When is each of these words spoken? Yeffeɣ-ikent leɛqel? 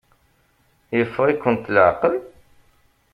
Yeffeɣ-ikent 0.97 1.71
leɛqel? 1.75 2.15